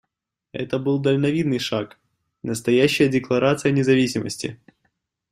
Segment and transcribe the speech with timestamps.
[0.51, 1.99] Это был дальновидный шаг,
[2.41, 4.59] настоящая декларация независимости.